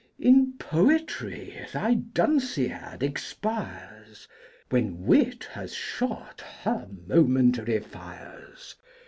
[0.17, 4.27] In Poetry thy Dunciad expires,
[4.71, 8.75] When Wit has shot 'her momentary Fires.'